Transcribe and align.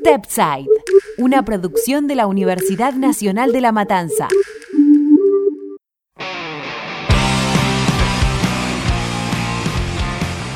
Stepside, 0.00 0.66
una 1.18 1.44
producción 1.44 2.06
de 2.06 2.14
la 2.14 2.26
Universidad 2.26 2.94
Nacional 2.94 3.52
de 3.52 3.60
La 3.60 3.70
Matanza. 3.70 4.28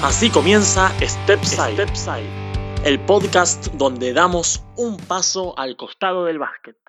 Así 0.03 0.31
comienza 0.31 0.91
Stepside, 0.99 2.27
el 2.87 2.99
podcast 3.01 3.67
donde 3.75 4.15
damos 4.15 4.65
un 4.77 4.97
paso 4.97 5.59
al 5.59 5.77
costado 5.77 6.25
del 6.25 6.39
básquet. 6.39 6.84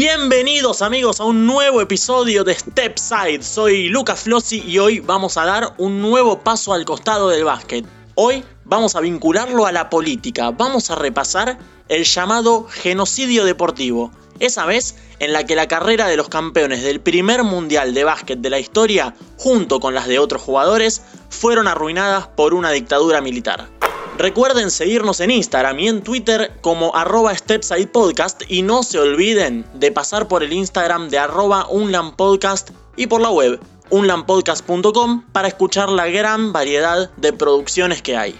Bienvenidos 0.00 0.80
amigos 0.80 1.18
a 1.18 1.24
un 1.24 1.44
nuevo 1.44 1.80
episodio 1.80 2.44
de 2.44 2.54
Stepside. 2.54 3.42
Soy 3.42 3.88
Lucas 3.88 4.20
Flossi 4.20 4.62
y 4.64 4.78
hoy 4.78 5.00
vamos 5.00 5.36
a 5.36 5.44
dar 5.44 5.74
un 5.76 6.00
nuevo 6.00 6.38
paso 6.38 6.72
al 6.72 6.84
costado 6.84 7.30
del 7.30 7.42
básquet. 7.42 7.84
Hoy 8.14 8.44
vamos 8.64 8.94
a 8.94 9.00
vincularlo 9.00 9.66
a 9.66 9.72
la 9.72 9.90
política. 9.90 10.52
Vamos 10.52 10.92
a 10.92 10.94
repasar 10.94 11.58
el 11.88 12.04
llamado 12.04 12.68
genocidio 12.70 13.44
deportivo. 13.44 14.12
Esa 14.38 14.66
vez 14.66 14.94
en 15.18 15.32
la 15.32 15.44
que 15.46 15.56
la 15.56 15.66
carrera 15.66 16.06
de 16.06 16.16
los 16.16 16.28
campeones 16.28 16.84
del 16.84 17.00
primer 17.00 17.42
mundial 17.42 17.92
de 17.92 18.04
básquet 18.04 18.38
de 18.38 18.50
la 18.50 18.60
historia, 18.60 19.16
junto 19.36 19.80
con 19.80 19.94
las 19.94 20.06
de 20.06 20.20
otros 20.20 20.42
jugadores, 20.42 21.02
fueron 21.28 21.66
arruinadas 21.66 22.28
por 22.28 22.54
una 22.54 22.70
dictadura 22.70 23.20
militar. 23.20 23.68
Recuerden 24.18 24.72
seguirnos 24.72 25.20
en 25.20 25.30
Instagram 25.30 25.78
y 25.78 25.86
en 25.86 26.02
Twitter 26.02 26.50
como 26.60 26.96
arroba 26.96 27.32
StepsidePodcast 27.36 28.42
y 28.48 28.62
no 28.62 28.82
se 28.82 28.98
olviden 28.98 29.64
de 29.74 29.92
pasar 29.92 30.26
por 30.26 30.42
el 30.42 30.52
Instagram 30.52 31.08
de 31.08 31.18
arroba 31.18 31.68
unlampodcast 31.68 32.70
y 32.96 33.06
por 33.06 33.20
la 33.20 33.30
web 33.30 33.60
unlampodcast.com 33.90 35.22
para 35.30 35.46
escuchar 35.46 35.88
la 35.90 36.08
gran 36.08 36.52
variedad 36.52 37.10
de 37.16 37.32
producciones 37.32 38.02
que 38.02 38.16
hay. 38.16 38.34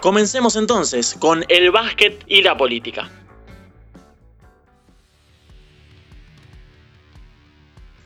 Comencemos 0.00 0.56
entonces 0.56 1.14
con 1.18 1.44
el 1.48 1.70
básquet 1.70 2.24
y 2.26 2.40
la 2.40 2.56
política. 2.56 3.10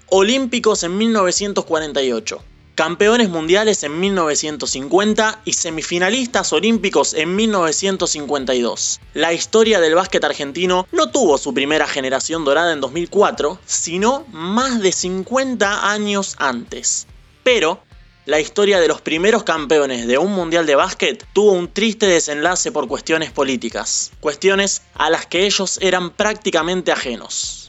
Olímpicos 0.09 0.83
en 0.83 0.99
1948 0.99 2.43
campeones 2.75 3.29
mundiales 3.29 3.85
en 3.85 4.01
1950 4.01 5.43
y 5.45 5.53
semifinalistas 5.53 6.53
olímpicos 6.53 7.15
en 7.15 7.37
1952. 7.37 9.01
La 9.15 9.33
historia 9.33 9.81
del 9.81 9.95
básquet 9.95 10.25
argentino 10.25 10.87
no 10.91 11.11
tuvo 11.11 11.39
su 11.39 11.55
primera 11.55 11.87
generación 11.87 12.45
dorada 12.45 12.73
en 12.73 12.81
2004, 12.81 13.59
sino 13.65 14.27
más 14.33 14.81
de 14.81 14.91
50 14.91 15.91
años 15.91 16.35
antes. 16.39 17.07
Pero 17.45 17.81
la 18.27 18.41
historia 18.41 18.81
de 18.81 18.89
los 18.89 19.03
primeros 19.03 19.45
campeones 19.45 20.07
de 20.07 20.19
un 20.19 20.33
mundial 20.33 20.67
de 20.67 20.75
básquet 20.75 21.25
tuvo 21.33 21.53
un 21.53 21.73
triste 21.73 22.07
desenlace 22.07 22.73
por 22.73 22.89
cuestiones 22.89 23.31
políticas, 23.31 24.13
cuestiones 24.21 24.83
a 24.95 25.11
las 25.11 25.27
que 25.27 25.45
ellos 25.47 25.79
eran 25.81 26.11
prácticamente 26.11 26.91
ajenos 26.91 27.64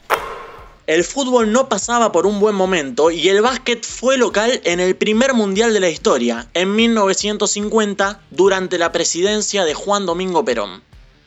el 0.86 1.02
fútbol 1.02 1.50
no 1.50 1.68
pasaba 1.68 2.12
por 2.12 2.26
un 2.26 2.38
buen 2.38 2.54
momento 2.54 3.10
y 3.10 3.28
el 3.28 3.42
básquet 3.42 3.84
fue 3.84 4.16
local 4.16 4.60
en 4.62 4.78
el 4.78 4.94
primer 4.94 5.34
mundial 5.34 5.72
de 5.72 5.80
la 5.80 5.90
historia, 5.90 6.48
en 6.54 6.76
1950, 6.76 8.20
durante 8.30 8.78
la 8.78 8.92
presidencia 8.92 9.64
de 9.64 9.74
Juan 9.74 10.06
Domingo 10.06 10.44
Perón. 10.44 10.84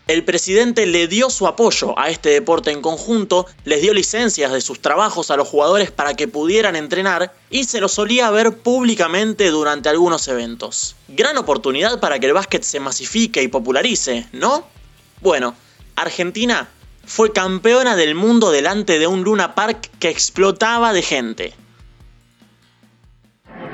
El 0.07 0.23
presidente 0.23 0.85
le 0.85 1.07
dio 1.07 1.29
su 1.29 1.45
apoyo 1.45 1.99
a 1.99 2.09
este 2.09 2.29
deporte 2.29 2.71
en 2.71 2.81
conjunto, 2.81 3.47
les 3.65 3.81
dio 3.81 3.93
licencias 3.93 4.51
de 4.53 4.61
sus 4.61 4.81
trabajos 4.81 5.29
a 5.29 5.35
los 5.35 5.49
jugadores 5.49 5.91
para 5.91 6.13
que 6.13 6.29
pudieran 6.29 6.77
entrenar 6.77 7.33
y 7.49 7.65
se 7.65 7.81
los 7.81 7.91
solía 7.91 8.31
ver 8.31 8.59
públicamente 8.59 9.49
durante 9.49 9.89
algunos 9.89 10.25
eventos. 10.29 10.95
Gran 11.09 11.37
oportunidad 11.37 11.99
para 11.99 12.17
que 12.17 12.27
el 12.27 12.33
básquet 12.33 12.63
se 12.63 12.79
masifique 12.79 13.43
y 13.43 13.49
popularice, 13.49 14.25
¿no? 14.31 14.65
Bueno, 15.21 15.53
Argentina 15.97 16.69
fue 17.09 17.33
campeona 17.33 17.95
del 17.95 18.13
mundo 18.13 18.51
delante 18.51 18.99
de 18.99 19.07
un 19.07 19.23
Luna 19.23 19.55
Park 19.55 19.89
que 19.99 20.09
explotaba 20.09 20.93
de 20.93 21.01
gente. 21.01 21.53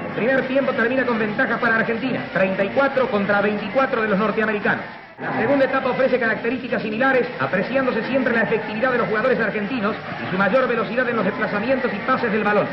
El 0.07 0.15
primer 0.15 0.47
tiempo 0.47 0.71
termina 0.71 1.05
con 1.05 1.19
ventaja 1.19 1.59
para 1.59 1.75
Argentina, 1.75 2.29
34 2.33 3.11
contra 3.11 3.41
24 3.41 4.01
de 4.03 4.07
los 4.07 4.17
norteamericanos. 4.17 4.85
La 5.19 5.37
segunda 5.37 5.65
etapa 5.65 5.89
ofrece 5.89 6.17
características 6.17 6.81
similares, 6.81 7.27
apreciándose 7.37 8.07
siempre 8.07 8.33
la 8.33 8.43
efectividad 8.43 8.93
de 8.93 8.99
los 8.99 9.07
jugadores 9.09 9.37
argentinos 9.37 9.97
y 10.25 10.31
su 10.31 10.37
mayor 10.37 10.65
velocidad 10.69 11.07
en 11.09 11.17
los 11.17 11.25
desplazamientos 11.25 11.91
y 11.93 11.97
pases 12.07 12.31
del 12.31 12.43
balón. 12.43 12.67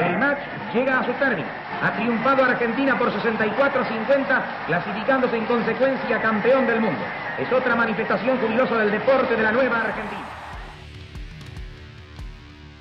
El 0.00 0.18
match 0.18 0.40
llega 0.74 0.98
a 0.98 1.06
su 1.06 1.12
término. 1.12 1.67
Ha 1.80 1.94
triunfado 1.94 2.42
Argentina 2.42 2.98
por 2.98 3.12
64-50, 3.12 4.66
clasificándose 4.66 5.36
en 5.36 5.46
consecuencia 5.46 6.20
campeón 6.20 6.66
del 6.66 6.80
mundo. 6.80 7.00
Es 7.38 7.52
otra 7.52 7.76
manifestación 7.76 8.36
jubilosa 8.38 8.78
del 8.78 8.90
deporte 8.90 9.36
de 9.36 9.42
la 9.42 9.52
nueva 9.52 9.82
Argentina. 9.82 10.26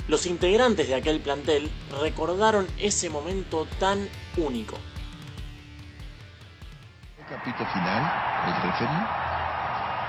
Los 0.07 0.25
integrantes 0.25 0.87
de 0.87 0.95
aquel 0.95 1.19
plantel 1.19 1.69
recordaron 2.01 2.65
ese 2.79 3.09
momento 3.09 3.67
tan 3.79 4.07
único. 4.37 4.77
El 7.19 7.25
capítulo 7.25 7.69
final, 7.69 8.01
el 8.47 8.55
referee, 8.63 9.27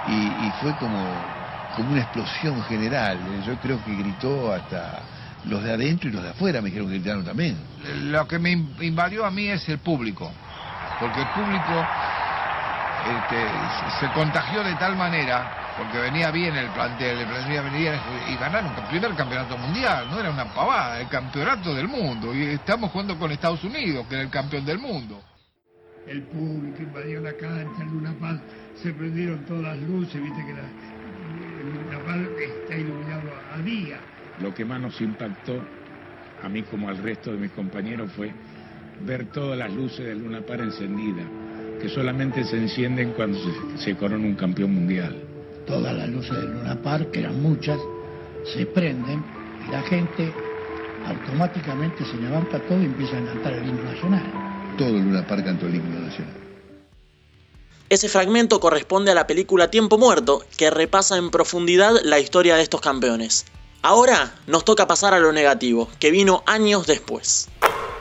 y, 0.06 0.47
y 0.47 0.53
fue 0.62 0.75
como, 0.78 1.15
como 1.77 1.93
una 1.93 2.00
explosión 2.00 2.62
general. 2.62 3.19
Yo 3.44 3.54
creo 3.56 3.84
que 3.84 3.94
gritó 3.97 4.53
hasta 4.53 5.03
los 5.48 5.62
de 5.62 5.72
adentro 5.72 6.09
y 6.09 6.12
los 6.12 6.22
de 6.22 6.31
afuera 6.31 6.60
me 6.60 6.66
dijeron 6.66 6.88
que 6.88 6.94
gritaron 6.94 7.25
también. 7.25 7.56
Lo 8.04 8.26
que 8.28 8.38
me 8.38 8.53
invadió 8.53 9.25
a 9.25 9.31
mí 9.31 9.48
es 9.48 9.69
el 9.69 9.78
público, 9.78 10.31
porque 11.00 11.20
el 11.20 11.28
público 11.28 11.86
este, 13.09 14.00
se 14.00 14.12
contagió 14.12 14.62
de 14.62 14.75
tal 14.75 14.97
manera, 14.97 15.75
porque 15.78 15.98
venía 15.98 16.31
bien 16.31 16.54
el 16.56 16.69
plantel, 16.69 17.19
el 17.19 17.26
plantel 17.26 17.62
venía 17.64 18.00
y 18.28 18.36
ganaron 18.36 18.75
el 18.76 18.84
primer 18.84 19.14
campeonato 19.14 19.56
mundial, 19.56 20.09
no 20.10 20.20
era 20.20 20.31
una 20.31 20.53
pavada, 20.53 21.00
el 21.00 21.09
campeonato 21.09 21.75
del 21.75 21.88
mundo, 21.88 22.34
y 22.34 22.42
estamos 22.48 22.91
jugando 22.91 23.19
con 23.19 23.32
Estados 23.32 23.65
Unidos, 23.65 24.06
que 24.09 24.15
era 24.15 24.25
el 24.25 24.30
campeón 24.30 24.65
del 24.65 24.78
mundo. 24.78 25.22
El 26.06 26.22
público 26.22 26.82
invadió 26.82 27.20
la 27.20 27.32
cancha, 27.32 27.82
en 27.82 27.88
Luna 27.88 28.15
Paz 28.19 28.38
se 28.82 28.92
prendieron 28.92 29.44
todas 29.44 29.62
las 29.62 29.78
luces, 29.78 30.22
viste 30.22 30.44
que 30.44 30.53
la, 30.53 30.62
Luna 31.62 31.98
Paz 32.04 32.16
está 32.41 32.76
iluminado 32.76 33.30
a 33.54 33.59
día 33.59 33.98
lo 34.41 34.54
que 34.54 34.65
más 34.65 34.81
nos 34.81 35.00
impactó, 35.00 35.60
a 36.43 36.49
mí 36.49 36.62
como 36.62 36.88
al 36.88 36.99
resto 36.99 37.32
de 37.32 37.38
mis 37.38 37.50
compañeros, 37.53 38.10
fue 38.12 38.32
ver 39.04 39.26
todas 39.32 39.59
las 39.59 39.72
luces 39.72 40.06
de 40.06 40.15
Luna 40.15 40.41
Par 40.41 40.60
encendidas, 40.60 41.26
que 41.81 41.88
solamente 41.88 42.44
se 42.44 42.56
encienden 42.56 43.12
cuando 43.12 43.38
se, 43.78 43.97
corona 43.97 44.25
un 44.25 44.34
campeón 44.34 44.75
mundial. 44.75 45.16
Todas 45.66 45.94
las 45.97 46.09
luces 46.09 46.37
de 46.37 46.43
Luna 46.43 46.77
Par, 46.82 47.10
que 47.10 47.21
eran 47.21 47.41
muchas, 47.43 47.78
se 48.54 48.66
prenden 48.66 49.22
y 49.66 49.71
la 49.71 49.82
gente 49.82 50.32
automáticamente 51.06 52.04
se 52.04 52.16
levanta 52.16 52.59
todo 52.60 52.81
y 52.81 52.87
empieza 52.87 53.19
a 53.19 53.25
cantar 53.25 53.53
el 53.54 53.69
himno 53.69 53.84
nacional. 53.84 54.75
Todo 54.77 54.93
Luna 54.93 55.27
Par 55.27 55.44
cantó 55.44 55.66
el 55.66 55.77
himno 55.77 56.00
nacional. 56.00 56.34
Ese 57.91 58.09
fragmento 58.09 58.60
corresponde 58.60 59.12
a 59.12 59.15
la 59.15 59.27
película 59.27 59.71
Tiempo 59.71 59.97
Muerto, 59.97 60.44
que 60.59 60.71
repasa 60.71 61.16
en 61.16 61.31
profundidad 61.31 61.93
la 62.04 62.19
historia 62.19 62.56
de 62.56 62.62
estos 62.62 62.82
campeones. 62.82 63.47
Ahora 63.83 64.34
nos 64.49 64.65
toca 64.65 64.89
pasar 64.89 65.15
a 65.15 65.21
lo 65.21 65.33
negativo, 65.33 65.89
que 66.00 66.11
vino 66.11 66.43
años 66.47 66.87
después. 66.87 67.49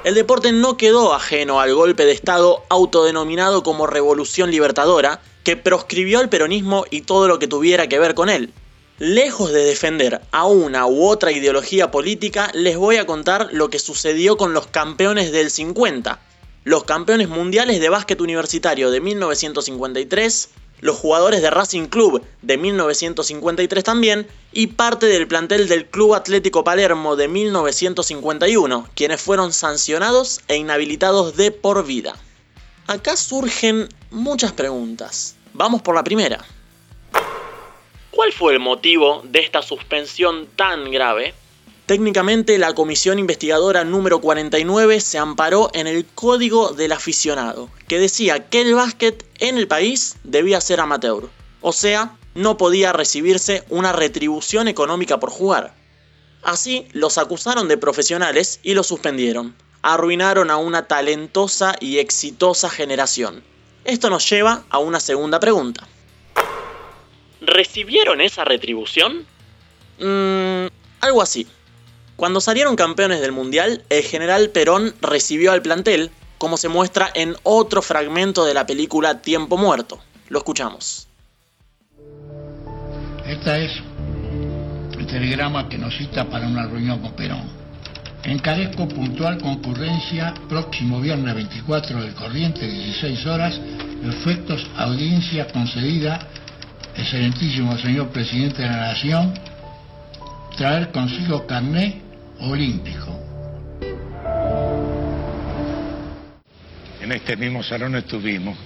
El 0.04 0.16
deporte 0.16 0.52
no 0.52 0.76
quedó 0.76 1.14
ajeno 1.14 1.60
al 1.60 1.76
golpe 1.76 2.04
de 2.06 2.14
Estado 2.14 2.64
autodenominado 2.70 3.62
como 3.62 3.86
Revolución 3.86 4.50
Libertadora, 4.50 5.22
que 5.44 5.56
proscribió 5.56 6.20
el 6.20 6.30
peronismo 6.30 6.86
y 6.90 7.02
todo 7.02 7.28
lo 7.28 7.38
que 7.38 7.48
tuviera 7.48 7.88
que 7.88 8.00
ver 8.00 8.16
con 8.16 8.30
él. 8.30 8.54
Lejos 8.98 9.52
de 9.52 9.64
defender 9.64 10.22
a 10.32 10.48
una 10.48 10.88
u 10.88 11.06
otra 11.06 11.32
ideología 11.32 11.92
política, 11.92 12.50
les 12.56 12.76
voy 12.76 12.98
a 12.98 13.06
contar 13.06 13.50
lo 13.52 13.70
que 13.70 13.78
sucedió 13.78 14.36
con 14.36 14.54
los 14.54 14.66
campeones 14.66 15.32
del 15.32 15.52
50, 15.52 16.20
los 16.64 16.86
campeones 16.86 17.30
mundiales 17.30 17.80
de 17.80 17.90
básquet 17.90 18.20
universitario 18.20 18.90
de 18.90 19.00
1953, 19.00 20.50
los 20.80 20.98
jugadores 20.98 21.42
de 21.42 21.50
Racing 21.50 21.88
Club 21.88 22.24
de 22.42 22.58
1953 22.58 23.84
también 23.84 24.28
y 24.52 24.68
parte 24.68 25.08
del 25.08 25.28
plantel 25.28 25.68
del 25.68 25.86
Club 25.86 26.14
Atlético 26.14 26.64
Palermo 26.64 27.16
de 27.16 27.28
1951, 27.28 28.88
quienes 28.96 29.22
fueron 29.22 29.54
sancionados 29.54 30.42
e 30.48 30.56
inhabilitados 30.56 31.36
de 31.36 31.52
por 31.52 31.86
vida. 31.86 32.16
Acá 32.88 33.18
surgen 33.18 33.90
muchas 34.12 34.54
preguntas. 34.54 35.36
Vamos 35.54 35.82
por 35.82 35.96
la 35.96 36.04
primera. 36.04 36.46
¿Cuál 38.12 38.32
fue 38.32 38.54
el 38.54 38.60
motivo 38.60 39.22
de 39.26 39.40
esta 39.40 39.62
suspensión 39.62 40.48
tan 40.56 40.90
grave? 40.90 41.34
Técnicamente 41.88 42.58
la 42.58 42.74
comisión 42.74 43.18
investigadora 43.18 43.86
número 43.86 44.20
49 44.20 45.00
se 45.00 45.20
amparó 45.20 45.72
en 45.74 45.88
el 45.88 46.06
Código 46.06 46.74
del 46.74 46.92
Aficionado, 46.92 47.70
que 47.88 47.98
decía 47.98 48.50
que 48.50 48.60
el 48.60 48.76
básquet 48.76 49.26
en 49.40 49.58
el 49.58 49.70
país 49.70 50.18
debía 50.26 50.60
ser 50.60 50.82
amateur, 50.82 51.30
o 51.62 51.72
sea, 51.72 52.18
no 52.36 52.58
podía 52.58 52.92
recibirse 52.92 53.64
una 53.70 53.94
retribución 53.94 54.68
económica 54.68 55.22
por 55.22 55.30
jugar. 55.30 55.76
Así 56.44 56.90
los 56.92 57.18
acusaron 57.18 57.70
de 57.70 57.78
profesionales 57.78 58.60
y 58.64 58.74
los 58.74 58.88
suspendieron. 58.88 59.56
Arruinaron 59.82 60.52
a 60.52 60.58
una 60.58 60.88
talentosa 60.88 61.78
y 61.80 62.00
exitosa 62.00 62.70
generación. 62.70 63.44
Esto 63.86 64.10
nos 64.10 64.30
lleva 64.30 64.66
a 64.70 64.80
una 64.80 65.00
segunda 65.00 65.40
pregunta. 65.40 65.88
¿Recibieron 67.40 68.20
esa 68.20 68.44
retribución? 68.44 69.26
Mmm, 70.00 70.68
algo 71.00 71.22
así. 71.22 71.48
Cuando 72.18 72.42
salieron 72.42 72.76
campeones 72.76 73.22
del 73.22 73.32
Mundial, 73.32 73.84
el 73.92 74.02
general 74.02 74.50
Perón 74.50 74.96
recibió 75.02 75.52
al 75.52 75.62
plantel, 75.62 76.10
como 76.40 76.58
se 76.58 76.68
muestra 76.68 77.12
en 77.14 77.36
otro 77.44 77.84
fragmento 77.84 78.44
de 78.44 78.56
la 78.56 78.66
película 78.66 79.22
Tiempo 79.22 79.56
Muerto. 79.56 80.00
Lo 80.30 80.40
escuchamos. 80.40 81.08
Esta 83.24 83.60
es 83.60 83.72
el 84.98 85.06
telegrama 85.06 85.70
que 85.70 85.78
nos 85.78 85.96
cita 85.96 86.28
para 86.28 86.48
una 86.48 86.66
reunión 86.66 87.00
con 87.04 87.16
Perón. 87.16 87.52
Encarezco 88.24 88.88
puntual 88.88 89.40
concurrencia 89.40 90.34
próximo 90.50 91.00
viernes 91.00 91.36
24 91.36 92.02
del 92.02 92.16
corriente, 92.16 92.66
16 92.66 93.26
horas, 93.28 93.62
efectos 94.04 94.66
audiencia 94.76 95.48
concedida, 95.52 96.28
excelentísimo 96.96 97.78
señor 97.78 98.08
presidente 98.10 98.64
de 98.64 98.70
la 98.70 98.78
Nación, 98.78 99.36
traer 100.58 100.92
consigo 100.92 101.46
carné 101.46 102.07
olímpico. 102.42 103.20
En 107.02 107.12
este 107.12 107.38
mismo 107.38 107.64
salón 107.64 107.96
estuvimos 107.96 108.58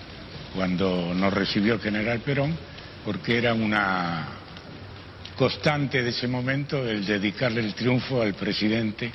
cuando 0.55 1.13
nos 1.13 1.33
recibió 1.33 1.75
el 1.75 1.79
general 1.79 2.19
Perón, 2.19 2.55
porque 3.05 3.37
era 3.37 3.53
una 3.53 4.27
constante 5.37 6.03
de 6.03 6.09
ese 6.09 6.27
momento 6.27 6.87
el 6.87 7.05
dedicarle 7.05 7.61
el 7.61 7.73
triunfo 7.73 8.21
al 8.21 8.33
presidente 8.33 9.11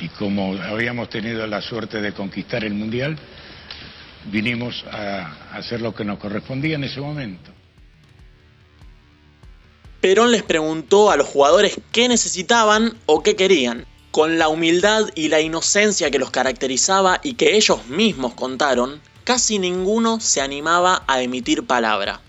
y 0.00 0.08
como 0.08 0.54
habíamos 0.54 1.08
tenido 1.08 1.46
la 1.46 1.60
suerte 1.60 2.00
de 2.00 2.12
conquistar 2.12 2.64
el 2.64 2.74
Mundial, 2.74 3.16
vinimos 4.30 4.84
a 4.90 5.56
hacer 5.56 5.80
lo 5.80 5.94
que 5.94 6.04
nos 6.04 6.18
correspondía 6.18 6.74
en 6.74 6.84
ese 6.84 7.00
momento. 7.00 7.53
Perón 10.04 10.32
les 10.32 10.42
preguntó 10.42 11.10
a 11.10 11.16
los 11.16 11.26
jugadores 11.26 11.80
qué 11.90 12.08
necesitaban 12.08 12.94
o 13.06 13.22
qué 13.22 13.36
querían. 13.36 13.86
Con 14.10 14.38
la 14.38 14.48
humildad 14.48 15.08
y 15.14 15.28
la 15.28 15.40
inocencia 15.40 16.10
que 16.10 16.18
los 16.18 16.30
caracterizaba 16.30 17.20
y 17.22 17.36
que 17.36 17.56
ellos 17.56 17.86
mismos 17.86 18.34
contaron, 18.34 19.00
casi 19.24 19.58
ninguno 19.58 20.20
se 20.20 20.42
animaba 20.42 21.04
a 21.06 21.22
emitir 21.22 21.66
palabra. 21.66 22.20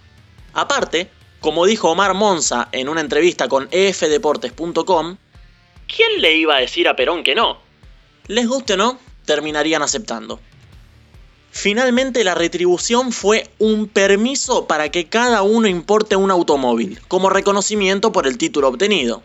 Aparte, 0.53 1.09
como 1.41 1.65
dijo 1.65 1.91
Omar 1.91 2.13
Monza 2.13 2.69
en 2.71 2.87
una 2.87 3.01
entrevista 3.01 3.49
con 3.49 3.67
efdeportes.com, 3.71 5.17
¿quién 5.93 6.21
le 6.21 6.37
iba 6.37 6.55
a 6.55 6.61
decir 6.61 6.87
a 6.87 6.95
Perón 6.95 7.25
que 7.25 7.35
no? 7.35 7.57
Les 8.27 8.47
guste 8.47 8.75
o 8.75 8.77
no, 8.77 8.99
terminarían 9.25 9.81
aceptando. 9.81 10.39
Finalmente 11.57 12.25
la 12.25 12.35
retribución 12.35 13.13
fue 13.13 13.49
un 13.59 13.87
permiso 13.87 14.67
para 14.67 14.89
que 14.89 15.07
cada 15.07 15.41
uno 15.41 15.69
importe 15.69 16.17
un 16.17 16.29
automóvil, 16.29 16.99
como 17.07 17.29
reconocimiento 17.29 18.11
por 18.11 18.27
el 18.27 18.37
título 18.37 18.67
obtenido. 18.67 19.23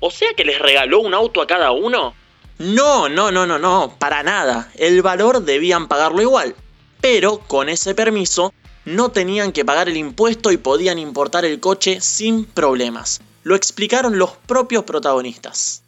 ¿O 0.00 0.10
sea 0.10 0.28
que 0.34 0.46
les 0.46 0.58
regaló 0.58 1.00
un 1.00 1.12
auto 1.12 1.42
a 1.42 1.46
cada 1.46 1.72
uno? 1.72 2.14
No, 2.58 3.10
no, 3.10 3.30
no, 3.30 3.46
no, 3.46 3.58
no, 3.58 3.94
para 3.98 4.22
nada. 4.22 4.72
El 4.76 5.02
valor 5.02 5.42
debían 5.42 5.88
pagarlo 5.88 6.22
igual. 6.22 6.56
Pero 7.02 7.40
con 7.40 7.68
ese 7.68 7.94
permiso 7.94 8.54
no 8.86 9.10
tenían 9.10 9.52
que 9.52 9.66
pagar 9.66 9.90
el 9.90 9.98
impuesto 9.98 10.50
y 10.50 10.56
podían 10.56 10.98
importar 10.98 11.44
el 11.44 11.60
coche 11.60 12.00
sin 12.00 12.46
problemas. 12.46 13.20
Lo 13.42 13.54
explicaron 13.54 14.18
los 14.18 14.30
propios 14.30 14.84
protagonistas. 14.84 15.82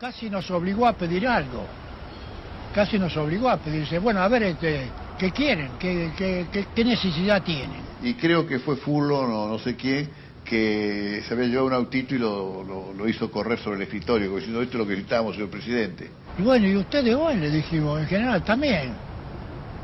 Casi 0.00 0.30
nos 0.30 0.50
obligó 0.50 0.86
a 0.86 0.94
pedir 0.94 1.28
algo 1.28 1.66
casi 2.74 2.98
nos 2.98 3.16
obligó 3.16 3.48
a 3.48 3.56
pedirse, 3.56 3.98
bueno, 3.98 4.20
a 4.20 4.28
ver, 4.28 4.42
este, 4.44 4.86
¿qué 5.18 5.30
quieren? 5.30 5.70
¿Qué, 5.78 6.10
qué, 6.74 6.84
necesidad 6.84 7.42
tienen? 7.42 7.80
Y 8.02 8.14
creo 8.14 8.46
que 8.46 8.58
fue 8.58 8.76
Fullo, 8.76 9.26
no, 9.26 9.48
no 9.48 9.58
sé 9.58 9.76
quién, 9.76 10.08
que 10.44 11.22
se 11.26 11.34
había 11.34 11.46
llevado 11.46 11.66
un 11.66 11.74
autito 11.74 12.14
y 12.14 12.18
lo, 12.18 12.92
lo, 12.96 13.08
hizo 13.08 13.30
correr 13.30 13.58
sobre 13.58 13.76
el 13.76 13.82
escritorio, 13.82 14.34
diciendo 14.34 14.62
esto 14.62 14.76
es 14.76 14.78
lo 14.78 14.86
que 14.86 14.92
necesitábamos, 14.92 15.34
señor 15.34 15.50
presidente. 15.50 16.10
Y 16.38 16.42
bueno, 16.42 16.66
y 16.66 16.76
ustedes 16.76 17.14
hoy 17.14 17.36
le 17.36 17.50
dijimos, 17.50 18.00
en 18.00 18.06
general 18.06 18.44
también. 18.44 18.92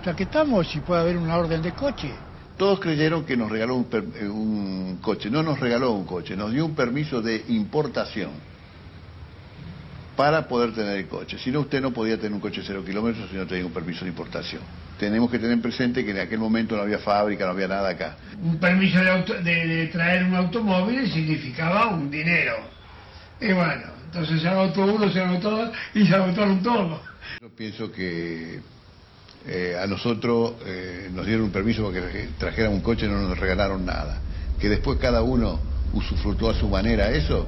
O 0.01 0.05
sea, 0.05 0.15
que 0.15 0.23
estamos 0.25 0.69
si 0.69 0.81
puede 0.81 1.01
haber 1.01 1.17
una 1.17 1.37
orden 1.37 1.63
de 1.63 1.73
coche. 1.73 2.11
Todos 2.57 2.81
creyeron 2.81 3.25
que 3.25 3.37
nos 3.37 3.51
regaló 3.51 3.75
un, 3.75 3.87
un 4.31 4.99
coche, 5.03 5.29
no 5.29 5.43
nos 5.43 5.61
regaló 5.61 5.93
un 5.93 6.07
coche, 6.07 6.37
nos 6.37 6.53
dio 6.53 6.65
un 6.65 6.75
permiso 6.75 7.21
de 7.21 7.45
importación 7.49 8.31
para 10.17 10.49
poder 10.49 10.73
tener 10.73 10.97
el 10.97 11.07
coche. 11.07 11.39
Si 11.39 11.51
no, 11.51 11.61
usted 11.61 11.81
no 11.81 11.93
podía 11.93 12.17
tener 12.17 12.33
un 12.33 12.41
coche 12.41 12.63
cero 12.67 12.83
kilómetros 12.85 13.29
si 13.31 13.37
no 13.37 13.47
tenía 13.47 13.67
un 13.67 13.73
permiso 13.73 14.05
de 14.05 14.11
importación. 14.11 14.63
Tenemos 14.99 15.31
que 15.31 15.39
tener 15.39 15.61
presente 15.61 16.05
que 16.05 16.11
en 16.11 16.21
aquel 16.21 16.39
momento 16.39 16.75
no 16.75 16.83
había 16.83 16.99
fábrica, 16.99 17.45
no 17.45 17.51
había 17.51 17.69
nada 17.69 17.91
acá. 17.91 18.17
Un 18.43 18.59
permiso 18.59 18.99
de, 18.99 19.91
traer 19.93 20.25
un 20.25 20.35
automóvil 20.35 21.11
significaba 21.13 21.89
un 21.89 22.11
dinero. 22.11 22.55
Y 23.41 23.53
bueno, 23.53 23.85
entonces 24.07 24.41
se 24.41 24.49
agotó 24.49 24.87
uno, 24.87 25.11
se 25.11 25.21
agotó 25.21 25.71
y 25.95 26.07
se 26.07 26.15
agotaron 26.15 26.63
todos. 26.63 27.01
Yo 27.43 27.51
pienso 27.51 27.93
que 27.93 28.61
eh, 29.47 29.77
a 29.79 29.87
nosotros 29.87 30.55
eh, 30.65 31.11
nos 31.13 31.27
dieron 31.27 31.45
un 31.45 31.53
permiso 31.53 31.93
para 31.93 32.11
que 32.11 32.31
trajéramos 32.39 32.79
un 32.79 32.83
coche 32.83 33.05
y 33.05 33.09
no 33.11 33.21
nos 33.21 33.39
regalaron 33.39 33.85
nada. 33.85 34.21
Que 34.59 34.71
después 34.71 34.99
cada 34.99 35.21
uno 35.21 35.61
usufructó 35.93 36.49
a 36.49 36.55
su 36.55 36.69
manera 36.69 37.11
eso, 37.11 37.47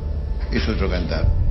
es 0.53 0.69
otro 0.69 0.91
cantar. 0.91 1.48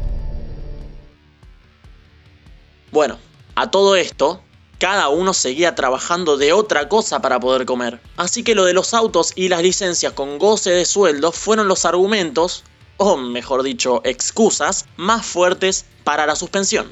Bueno, 2.97 3.19
a 3.53 3.69
todo 3.69 3.95
esto, 3.95 4.41
cada 4.79 5.09
uno 5.09 5.35
seguía 5.35 5.75
trabajando 5.75 6.35
de 6.35 6.51
otra 6.51 6.89
cosa 6.89 7.21
para 7.21 7.39
poder 7.39 7.67
comer. 7.67 8.01
Así 8.15 8.41
que 8.41 8.55
lo 8.55 8.65
de 8.65 8.73
los 8.73 8.95
autos 8.95 9.33
y 9.35 9.49
las 9.49 9.61
licencias 9.61 10.13
con 10.13 10.39
goce 10.39 10.71
de 10.71 10.83
sueldo 10.83 11.31
fueron 11.31 11.67
los 11.67 11.85
argumentos, 11.85 12.63
o 12.97 13.15
mejor 13.15 13.61
dicho, 13.61 14.01
excusas, 14.03 14.87
más 14.95 15.27
fuertes 15.27 15.85
para 16.03 16.25
la 16.25 16.35
suspensión. 16.35 16.91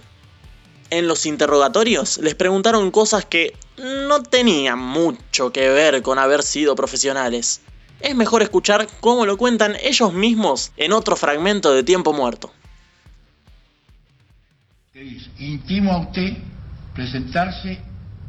En 0.91 1.07
los 1.07 1.25
interrogatorios 1.25 2.19
les 2.19 2.35
preguntaron 2.35 2.91
cosas 2.91 3.25
que 3.25 3.57
no 3.77 4.21
tenían 4.21 4.77
mucho 4.77 5.51
que 5.51 5.69
ver 5.69 6.03
con 6.03 6.19
haber 6.19 6.43
sido 6.43 6.75
profesionales. 6.75 7.61
Es 7.99 8.13
mejor 8.13 8.43
escuchar 8.43 8.87
cómo 8.99 9.25
lo 9.25 9.37
cuentan 9.37 9.75
ellos 9.81 10.13
mismos 10.13 10.71
en 10.77 10.93
otro 10.93 11.15
fragmento 11.15 11.73
de 11.73 11.81
Tiempo 11.81 12.13
Muerto 12.13 12.51
intimo 15.39 15.91
a 15.91 15.97
usted 15.97 16.37
presentarse 16.93 17.79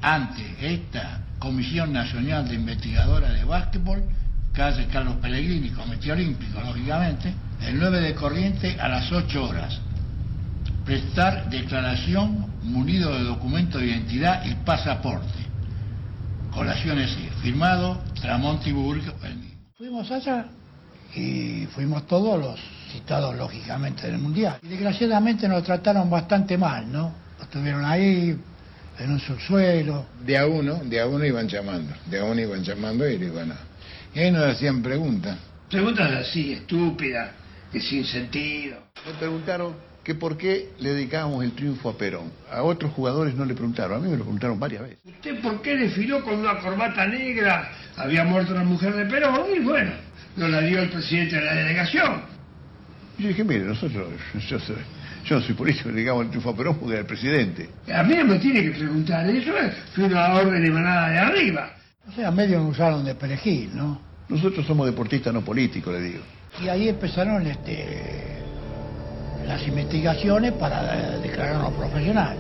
ante 0.02 0.42
esta 0.60 1.20
Comisión 1.38 1.92
Nacional 1.92 2.48
de 2.48 2.56
Investigadora 2.56 3.30
de 3.32 3.44
Básquetbol, 3.44 4.02
calle 4.52 4.86
Carlos 4.88 5.16
Pellegrini, 5.16 5.70
Comité 5.70 6.12
Olímpico, 6.12 6.60
lógicamente, 6.60 7.32
el 7.62 7.78
9 7.78 8.00
de 8.00 8.14
corriente 8.14 8.80
a 8.80 8.88
las 8.88 9.12
8 9.12 9.44
horas. 9.44 9.80
Prestar 10.84 11.48
declaración 11.50 12.46
munido 12.62 13.14
de 13.14 13.24
documento 13.24 13.78
de 13.78 13.86
identidad 13.86 14.44
y 14.44 14.54
pasaporte. 14.64 15.46
Colaciones 16.52 17.16
firmado 17.42 18.02
Tramonti 18.20 18.72
Burgo, 18.72 19.12
el 19.22 19.36
mismo. 19.36 19.60
Fuimos 19.76 20.10
allá 20.10 20.46
y 21.14 21.66
fuimos 21.66 22.06
todos 22.06 22.40
los 22.40 22.75
citados 22.92 23.36
lógicamente 23.36 24.06
del 24.06 24.18
Mundial. 24.18 24.58
Y 24.62 24.68
desgraciadamente 24.68 25.48
nos 25.48 25.62
trataron 25.62 26.08
bastante 26.10 26.56
mal, 26.56 26.90
¿no? 26.90 27.12
Estuvieron 27.40 27.84
ahí 27.84 28.36
en 28.98 29.10
un 29.10 29.20
subsuelo. 29.20 30.06
De 30.24 30.38
a 30.38 30.46
uno, 30.46 30.76
de 30.84 31.00
a 31.00 31.06
uno 31.06 31.24
iban 31.24 31.48
llamando, 31.48 31.94
de 32.06 32.18
a 32.18 32.24
uno 32.24 32.40
iban 32.40 32.62
llamando 32.62 33.08
y 33.08 33.14
iban 33.14 33.52
a... 33.52 33.56
Y 34.14 34.20
ahí 34.20 34.30
nos 34.30 34.44
hacían 34.44 34.82
preguntas. 34.82 35.36
Preguntas 35.70 36.10
así, 36.12 36.52
estúpidas, 36.52 37.30
que 37.72 37.80
sin 37.80 38.04
sentido. 38.04 38.78
Me 39.06 39.12
preguntaron 39.14 39.74
que 40.02 40.14
por 40.14 40.38
qué 40.38 40.70
le 40.78 40.94
dedicábamos 40.94 41.42
el 41.42 41.52
triunfo 41.52 41.90
a 41.90 41.98
Perón. 41.98 42.30
A 42.50 42.62
otros 42.62 42.92
jugadores 42.92 43.34
no 43.34 43.44
le 43.44 43.54
preguntaron, 43.54 43.98
a 43.98 44.00
mí 44.00 44.08
me 44.08 44.16
lo 44.16 44.22
preguntaron 44.22 44.58
varias 44.58 44.82
veces. 44.82 44.98
¿Usted 45.04 45.40
por 45.42 45.60
qué 45.60 45.76
desfiló 45.76 46.22
con 46.22 46.38
una 46.38 46.60
corbata 46.60 47.06
negra? 47.06 47.72
Había 47.96 48.24
muerto 48.24 48.52
una 48.52 48.62
mujer 48.62 48.94
de 48.94 49.04
Perón 49.06 49.46
y 49.54 49.58
bueno, 49.58 49.90
no 50.36 50.46
la 50.48 50.60
dio 50.60 50.80
el 50.80 50.90
presidente 50.90 51.36
de 51.36 51.44
la 51.44 51.54
delegación. 51.54 52.35
Yo 53.18 53.28
dije, 53.28 53.44
mire, 53.44 53.64
nosotros, 53.64 54.08
yo, 54.48 54.58
yo 55.24 55.36
no 55.36 55.40
soy 55.40 55.54
político, 55.54 55.90
digamos 55.90 56.24
el 56.24 56.30
triunfo 56.30 56.50
a 56.50 56.56
Perón 56.56 56.76
porque 56.78 56.92
era 56.92 57.00
el 57.00 57.06
presidente. 57.06 57.68
A 57.92 58.02
mí 58.02 58.14
no 58.14 58.24
me 58.24 58.38
tiene 58.38 58.62
que 58.62 58.70
preguntar 58.70 59.28
eso, 59.28 59.52
fue 59.94 60.04
una 60.04 60.34
orden 60.34 60.64
emanada 60.64 61.08
de 61.10 61.18
arriba. 61.18 61.76
O 62.08 62.12
sea, 62.12 62.30
medio 62.30 62.60
nos 62.60 62.72
usaron 62.72 63.04
de 63.04 63.14
perejil, 63.14 63.74
¿no? 63.74 64.00
Nosotros 64.28 64.66
somos 64.66 64.86
deportistas 64.86 65.32
no 65.32 65.42
políticos, 65.42 65.94
le 65.94 66.00
digo. 66.00 66.24
Y 66.62 66.68
ahí 66.68 66.88
empezaron 66.88 67.46
este, 67.46 68.42
las 69.46 69.66
investigaciones 69.66 70.52
para 70.52 71.18
declararnos 71.18 71.72
profesional. 71.74 72.38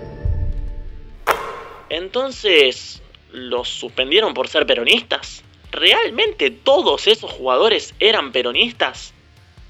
Entonces, 1.88 3.02
¿los 3.32 3.68
suspendieron 3.68 4.34
por 4.34 4.48
ser 4.48 4.66
peronistas? 4.66 5.42
¿Realmente 5.70 6.50
todos 6.50 7.06
esos 7.06 7.30
jugadores 7.30 7.94
eran 8.00 8.32
peronistas? 8.32 9.12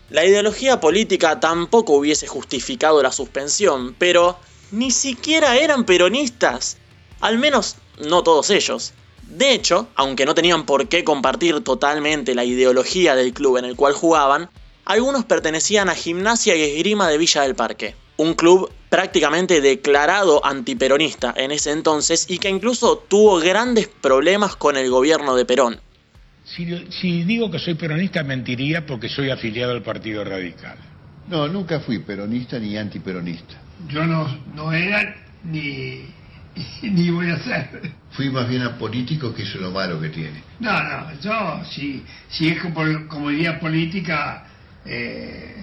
La 0.09 0.25
ideología 0.25 0.79
política 0.79 1.41
tampoco 1.41 1.95
hubiese 1.95 2.29
justificado 2.29 3.03
la 3.03 3.11
suspensión, 3.11 3.95
pero 3.99 4.39
ni 4.71 4.93
siquiera 4.93 5.57
eran 5.57 5.85
peronistas. 5.85 6.77
Al 7.21 7.39
menos 7.39 7.77
no 7.99 8.23
todos 8.23 8.51
ellos. 8.51 8.93
De 9.23 9.53
hecho, 9.53 9.89
aunque 9.97 10.25
no 10.25 10.35
tenían 10.35 10.65
por 10.65 10.87
qué 10.87 11.03
compartir 11.03 11.65
totalmente 11.65 12.37
la 12.37 12.45
ideología 12.45 13.17
del 13.17 13.35
club 13.35 13.57
en 13.57 13.65
el 13.65 13.75
cual 13.75 13.95
jugaban, 13.95 14.49
algunos 14.85 15.25
pertenecían 15.25 15.89
a 15.89 15.97
Gimnasia 15.97 16.55
y 16.55 16.63
Esgrima 16.63 17.09
de 17.09 17.19
Villa 17.19 17.43
del 17.43 17.57
Parque, 17.57 17.97
un 18.17 18.35
club 18.35 18.71
prácticamente 18.89 19.61
declarado 19.61 20.47
antiperonista 20.47 21.35
en 21.37 21.51
ese 21.51 21.73
entonces 21.73 22.27
y 22.29 22.39
que 22.39 22.49
incluso 22.49 22.99
tuvo 22.99 23.41
grandes 23.41 23.89
problemas 23.89 24.55
con 24.55 24.77
el 24.77 24.89
gobierno 24.89 25.35
de 25.35 25.45
Perón. 25.45 25.81
Si, 26.47 26.87
si 26.91 27.25
digo 27.25 27.51
que 27.51 27.59
soy 27.59 27.75
peronista 27.75 28.23
mentiría 28.23 28.87
porque 28.87 29.09
soy 29.09 29.31
afiliado 29.31 29.73
al 29.73 29.83
Partido 29.83 30.25
Radical. 30.25 30.79
No, 31.29 31.49
nunca 31.49 31.81
fui 31.81 31.99
peronista 31.99 32.59
ni 32.59 32.77
antiperonista. 32.77 33.55
Yo 33.89 34.05
no, 34.05 34.29
no 34.55 34.73
era 34.73 35.17
ni, 35.43 36.07
ni 36.83 37.11
voy 37.11 37.31
a 37.31 37.39
ser. 37.41 37.69
Fui 38.13 38.31
más 38.31 38.49
bien 38.49 38.63
apolítico, 38.63 39.35
que 39.35 39.43
eso 39.43 39.57
es 39.57 39.63
lo 39.63 39.73
malo 39.73 40.01
que 40.01 40.09
tiene. 40.09 40.43
No, 40.61 40.83
no, 40.83 41.21
yo 41.21 41.65
si, 41.65 42.05
si 42.29 42.49
es 42.49 42.61
como, 42.63 42.83
como 43.09 43.31
idea 43.31 43.59
política, 43.59 44.47
eh, 44.85 45.55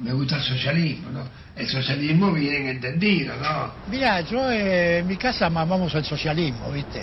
me 0.00 0.12
gusta 0.12 0.36
el 0.36 0.42
socialismo, 0.42 1.10
¿no? 1.10 1.24
El 1.56 1.66
socialismo 1.66 2.32
bien 2.32 2.68
entendido, 2.68 3.34
¿no? 3.36 3.72
Mira, 3.90 4.20
yo 4.20 4.50
eh, 4.52 4.98
en 4.98 5.08
mi 5.08 5.16
casa 5.16 5.46
amamos 5.46 5.92
el 5.96 6.04
socialismo, 6.04 6.70
¿viste? 6.70 7.02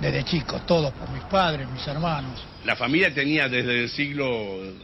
Desde 0.00 0.24
chicos, 0.24 0.64
todos, 0.66 0.92
por 0.92 1.08
mis 1.10 1.22
padres, 1.24 1.66
mis 1.70 1.86
hermanos. 1.86 2.38
La 2.66 2.76
familia 2.76 3.14
tenía 3.14 3.48
desde 3.48 3.84
el 3.84 3.88
siglo 3.90 4.26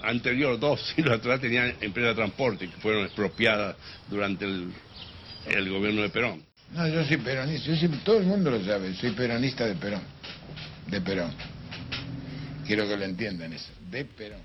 anterior, 0.02 0.58
dos 0.58 0.80
siglos 0.96 1.18
atrás, 1.18 1.40
tenían 1.40 1.74
empresas 1.80 2.10
de 2.10 2.22
transporte 2.22 2.68
que 2.70 2.76
fueron 2.80 3.04
expropiadas 3.04 3.76
durante 4.08 4.44
el, 4.46 4.72
el 5.46 5.70
gobierno 5.70 6.02
de 6.02 6.08
Perón. 6.08 6.42
No, 6.72 6.88
yo 6.88 7.04
soy 7.04 7.18
peronista, 7.18 7.68
yo 7.68 7.76
siempre- 7.76 8.00
todo 8.04 8.16
el 8.18 8.24
mundo 8.24 8.50
lo 8.50 8.64
sabe, 8.64 8.94
soy 8.94 9.10
peronista 9.10 9.66
de 9.66 9.74
Perón, 9.74 10.02
de 10.86 11.00
Perón. 11.02 11.34
Quiero 12.66 12.88
que 12.88 12.96
lo 12.96 13.04
entiendan 13.04 13.52
eso, 13.52 13.68
de 13.90 14.06
Perón. 14.06 14.40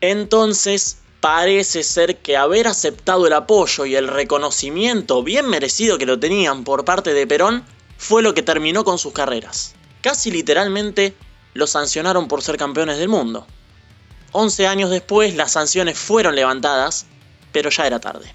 Entonces, 0.00 0.98
parece 1.20 1.84
ser 1.84 2.16
que 2.16 2.36
haber 2.36 2.66
aceptado 2.66 3.28
el 3.28 3.32
apoyo 3.34 3.86
y 3.86 3.94
el 3.94 4.08
reconocimiento 4.08 5.22
bien 5.22 5.48
merecido 5.48 5.96
que 5.98 6.06
lo 6.06 6.18
tenían 6.18 6.64
por 6.64 6.84
parte 6.84 7.14
de 7.14 7.24
Perón 7.28 7.62
fue 7.96 8.22
lo 8.24 8.34
que 8.34 8.42
terminó 8.42 8.82
con 8.82 8.98
sus 8.98 9.12
carreras. 9.12 9.76
Casi 10.02 10.30
literalmente 10.30 11.14
lo 11.54 11.66
sancionaron 11.66 12.28
por 12.28 12.42
ser 12.42 12.56
campeones 12.56 12.98
del 12.98 13.08
mundo. 13.08 13.46
11 14.32 14.66
años 14.66 14.90
después 14.90 15.34
las 15.34 15.52
sanciones 15.52 15.98
fueron 15.98 16.34
levantadas, 16.34 17.06
pero 17.52 17.70
ya 17.70 17.86
era 17.86 18.00
tarde. 18.00 18.34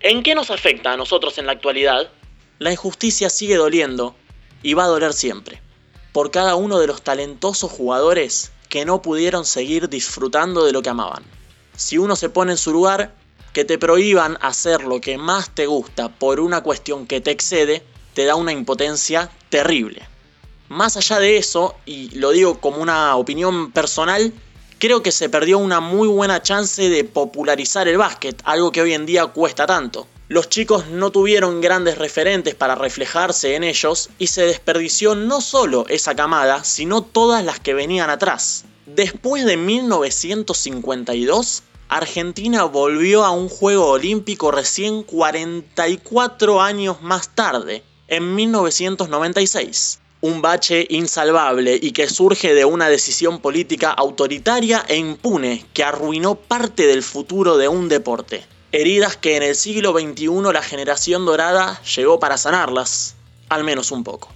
¿En 0.00 0.22
qué 0.22 0.34
nos 0.34 0.50
afecta 0.50 0.92
a 0.92 0.96
nosotros 0.96 1.38
en 1.38 1.46
la 1.46 1.52
actualidad? 1.52 2.10
La 2.58 2.70
injusticia 2.70 3.30
sigue 3.30 3.56
doliendo 3.56 4.14
y 4.62 4.74
va 4.74 4.84
a 4.84 4.88
doler 4.88 5.12
siempre. 5.12 5.62
Por 6.12 6.30
cada 6.30 6.56
uno 6.56 6.78
de 6.78 6.86
los 6.88 7.02
talentosos 7.02 7.70
jugadores 7.70 8.52
que 8.68 8.84
no 8.84 9.00
pudieron 9.00 9.44
seguir 9.44 9.88
disfrutando 9.88 10.64
de 10.64 10.72
lo 10.72 10.82
que 10.82 10.90
amaban. 10.90 11.24
Si 11.76 11.96
uno 11.96 12.16
se 12.16 12.28
pone 12.28 12.52
en 12.52 12.58
su 12.58 12.72
lugar, 12.72 13.14
que 13.52 13.64
te 13.64 13.78
prohíban 13.78 14.36
hacer 14.40 14.82
lo 14.82 15.00
que 15.00 15.16
más 15.16 15.54
te 15.54 15.66
gusta 15.66 16.10
por 16.10 16.40
una 16.40 16.62
cuestión 16.62 17.06
que 17.06 17.20
te 17.20 17.30
excede, 17.30 17.82
te 18.14 18.24
da 18.24 18.34
una 18.34 18.52
impotencia 18.52 19.30
terrible. 19.48 20.06
Más 20.68 20.96
allá 20.98 21.18
de 21.18 21.38
eso, 21.38 21.74
y 21.86 22.10
lo 22.10 22.30
digo 22.30 22.60
como 22.60 22.82
una 22.82 23.16
opinión 23.16 23.72
personal, 23.72 24.34
creo 24.78 25.02
que 25.02 25.12
se 25.12 25.30
perdió 25.30 25.56
una 25.56 25.80
muy 25.80 26.08
buena 26.08 26.42
chance 26.42 26.90
de 26.90 27.04
popularizar 27.04 27.88
el 27.88 27.96
básquet, 27.96 28.42
algo 28.44 28.70
que 28.70 28.82
hoy 28.82 28.92
en 28.92 29.06
día 29.06 29.24
cuesta 29.28 29.64
tanto. 29.64 30.06
Los 30.28 30.50
chicos 30.50 30.88
no 30.88 31.10
tuvieron 31.10 31.62
grandes 31.62 31.96
referentes 31.96 32.54
para 32.54 32.74
reflejarse 32.74 33.54
en 33.54 33.64
ellos 33.64 34.10
y 34.18 34.26
se 34.26 34.42
desperdició 34.42 35.14
no 35.14 35.40
solo 35.40 35.86
esa 35.88 36.14
camada, 36.14 36.62
sino 36.64 37.00
todas 37.00 37.42
las 37.42 37.60
que 37.60 37.72
venían 37.72 38.10
atrás. 38.10 38.66
Después 38.84 39.46
de 39.46 39.56
1952, 39.56 41.62
Argentina 41.88 42.64
volvió 42.64 43.24
a 43.24 43.30
un 43.30 43.48
Juego 43.48 43.86
Olímpico 43.86 44.50
recién 44.50 45.02
44 45.02 46.60
años 46.60 47.00
más 47.00 47.34
tarde, 47.34 47.82
en 48.06 48.34
1996 48.34 50.00
un 50.20 50.42
bache 50.42 50.86
insalvable 50.90 51.78
y 51.80 51.92
que 51.92 52.08
surge 52.08 52.52
de 52.52 52.64
una 52.64 52.88
decisión 52.88 53.40
política 53.40 53.90
autoritaria 53.92 54.84
e 54.88 54.96
impune 54.96 55.64
que 55.72 55.84
arruinó 55.84 56.34
parte 56.34 56.86
del 56.86 57.04
futuro 57.04 57.56
de 57.56 57.68
un 57.68 57.88
deporte. 57.88 58.44
Heridas 58.72 59.16
que 59.16 59.36
en 59.36 59.44
el 59.44 59.54
siglo 59.54 59.92
XXI 59.92 60.52
la 60.52 60.62
generación 60.62 61.24
dorada 61.24 61.80
llegó 61.82 62.18
para 62.18 62.36
sanarlas, 62.36 63.14
al 63.48 63.62
menos 63.62 63.92
un 63.92 64.02
poco. 64.02 64.28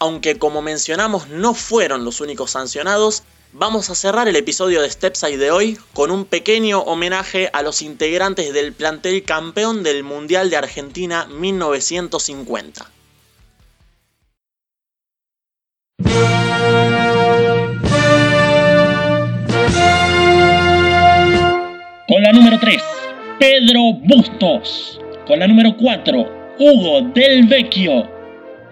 Aunque 0.00 0.38
como 0.38 0.60
mencionamos 0.60 1.28
no 1.28 1.54
fueron 1.54 2.04
los 2.04 2.20
únicos 2.20 2.50
sancionados, 2.50 3.22
vamos 3.52 3.90
a 3.90 3.94
cerrar 3.94 4.26
el 4.26 4.36
episodio 4.36 4.82
de 4.82 4.90
Stepside 4.90 5.38
de 5.38 5.52
hoy 5.52 5.78
con 5.94 6.10
un 6.10 6.24
pequeño 6.24 6.80
homenaje 6.80 7.48
a 7.52 7.62
los 7.62 7.80
integrantes 7.80 8.52
del 8.52 8.72
plantel 8.72 9.22
campeón 9.22 9.84
del 9.84 10.02
Mundial 10.02 10.50
de 10.50 10.56
Argentina 10.56 11.26
1950. 11.26 12.97
Con 22.08 22.22
la 22.22 22.32
número 22.32 22.58
3, 22.58 22.82
Pedro 23.38 23.92
Bustos. 23.92 24.98
Con 25.26 25.40
la 25.40 25.46
número 25.46 25.76
4, 25.76 26.56
Hugo 26.58 27.02
Del 27.14 27.46
Vecchio. 27.46 28.08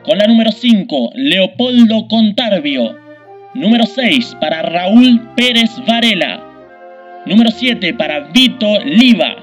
Con 0.05 0.16
la 0.16 0.26
número 0.26 0.50
5, 0.50 1.11
Leopoldo 1.14 2.09
Contarbio. 2.09 2.97
Número 3.52 3.85
6 3.85 4.38
para 4.40 4.62
Raúl 4.62 5.21
Pérez 5.37 5.71
Varela. 5.87 6.43
Número 7.26 7.50
7 7.50 7.93
para 7.93 8.21
Vito 8.21 8.81
Liva. 8.87 9.37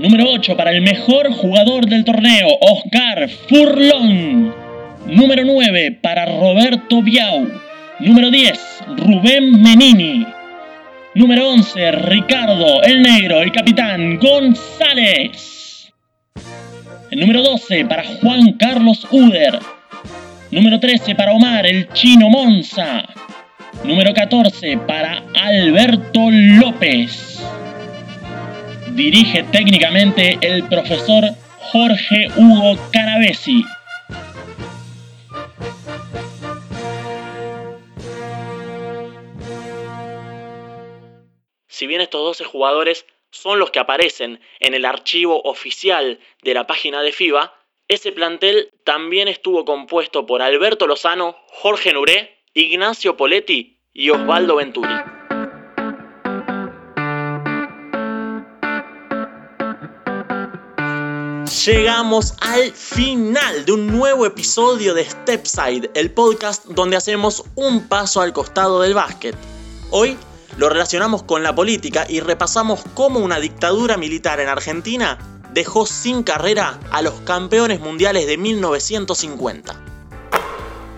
Número 0.00 0.32
8 0.32 0.56
para 0.56 0.72
el 0.72 0.82
mejor 0.82 1.30
jugador 1.30 1.86
del 1.86 2.04
torneo, 2.04 2.48
Oscar 2.62 3.28
Furlón. 3.28 4.52
Número 5.06 5.44
9 5.44 6.00
para 6.02 6.24
Roberto 6.24 7.00
Biau. 7.00 7.46
Número 8.00 8.32
10, 8.32 8.58
Rubén 8.96 9.62
Menini. 9.62 10.26
Número 11.16 11.48
11, 11.50 11.92
Ricardo 11.92 12.82
el 12.82 13.00
Negro, 13.00 13.40
el 13.40 13.52
capitán 13.52 14.18
González. 14.18 15.92
El 17.08 17.20
número 17.20 17.40
12 17.40 17.84
para 17.84 18.02
Juan 18.20 18.54
Carlos 18.54 19.06
Uder. 19.12 19.60
Número 20.50 20.80
13 20.80 21.14
para 21.14 21.32
Omar 21.32 21.66
el 21.66 21.88
Chino 21.92 22.28
Monza. 22.28 23.04
Número 23.84 24.12
14 24.12 24.76
para 24.88 25.22
Alberto 25.34 26.32
López. 26.32 27.40
Dirige 28.90 29.44
técnicamente 29.52 30.36
el 30.40 30.64
profesor 30.64 31.30
Jorge 31.60 32.26
Hugo 32.36 32.76
Canavesi. 32.90 33.64
Si 41.84 41.86
bien 41.86 42.00
estos 42.00 42.22
12 42.22 42.44
jugadores 42.44 43.04
son 43.30 43.58
los 43.58 43.70
que 43.70 43.78
aparecen 43.78 44.40
en 44.58 44.72
el 44.72 44.86
archivo 44.86 45.42
oficial 45.42 46.18
de 46.42 46.54
la 46.54 46.66
página 46.66 47.02
de 47.02 47.12
FIBA, 47.12 47.52
ese 47.88 48.10
plantel 48.10 48.70
también 48.84 49.28
estuvo 49.28 49.66
compuesto 49.66 50.24
por 50.24 50.40
Alberto 50.40 50.86
Lozano, 50.86 51.36
Jorge 51.48 51.92
Nuré, 51.92 52.38
Ignacio 52.54 53.18
Poletti 53.18 53.82
y 53.92 54.08
Osvaldo 54.08 54.56
Venturi. 54.56 54.94
Llegamos 61.66 62.34
al 62.40 62.72
final 62.72 63.66
de 63.66 63.72
un 63.72 63.88
nuevo 63.88 64.24
episodio 64.24 64.94
de 64.94 65.04
Stepside, 65.04 65.90
el 65.92 66.10
podcast 66.10 66.64
donde 66.64 66.96
hacemos 66.96 67.44
un 67.56 67.86
paso 67.88 68.22
al 68.22 68.32
costado 68.32 68.80
del 68.80 68.94
básquet. 68.94 69.36
Hoy 69.90 70.16
lo 70.56 70.68
relacionamos 70.68 71.22
con 71.22 71.42
la 71.42 71.54
política 71.54 72.06
y 72.08 72.20
repasamos 72.20 72.82
cómo 72.94 73.20
una 73.20 73.40
dictadura 73.40 73.96
militar 73.96 74.40
en 74.40 74.48
Argentina 74.48 75.18
dejó 75.52 75.86
sin 75.86 76.22
carrera 76.22 76.78
a 76.90 77.02
los 77.02 77.14
campeones 77.20 77.80
mundiales 77.80 78.26
de 78.26 78.36
1950. 78.36 79.80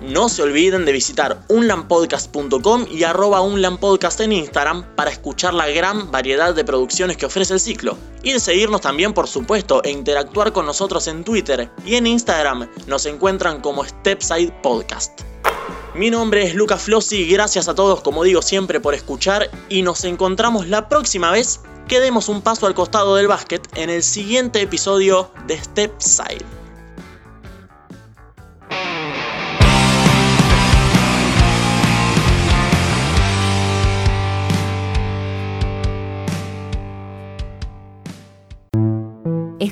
No 0.03 0.29
se 0.29 0.43
olviden 0.43 0.85
de 0.85 0.93
visitar 0.93 1.43
unlampodcast.com 1.49 2.87
y 2.91 3.03
arroba 3.03 3.41
unlampodcast 3.41 4.21
en 4.21 4.33
Instagram 4.33 4.85
para 4.95 5.11
escuchar 5.11 5.53
la 5.53 5.69
gran 5.69 6.11
variedad 6.13 6.55
de 6.55 6.65
producciones 6.65 7.17
que 7.17 7.27
ofrece 7.27 7.55
el 7.55 7.61
ciclo. 7.61 7.99
Y 8.23 8.33
de 8.33 8.41
seguirnos 8.41 8.83
también, 8.83 9.15
por 9.15 9.27
supuesto, 9.27 9.83
e 9.83 9.91
interactuar 9.91 10.53
con 10.53 10.67
nosotros 10.67 11.09
en 11.09 11.25
Twitter 11.25 11.71
y 11.85 11.97
en 11.97 12.07
Instagram 12.07 12.69
nos 12.87 13.07
encuentran 13.07 13.61
como 13.61 13.85
Stepside 13.85 14.53
Podcast. 14.63 15.23
Mi 15.97 16.11
nombre 16.11 16.43
es 16.43 16.55
Lucas 16.55 16.83
Flossi, 16.83 17.27
gracias 17.27 17.69
a 17.69 17.75
todos 17.75 18.03
como 18.03 18.23
digo 18.23 18.43
siempre 18.43 18.81
por 18.81 18.93
escuchar 18.93 19.51
y 19.71 19.81
nos 19.81 20.05
encontramos 20.05 20.69
la 20.69 20.91
próxima 20.91 21.31
vez 21.31 21.61
que 21.89 22.01
demos 22.01 22.29
un 22.29 22.43
paso 22.43 22.67
al 22.67 22.75
costado 22.75 23.17
del 23.17 23.29
básquet 23.29 23.67
en 23.77 23.89
el 23.89 24.03
siguiente 24.03 24.61
episodio 24.61 25.31
de 25.47 25.57
Step 25.57 25.95
Side. 25.99 26.56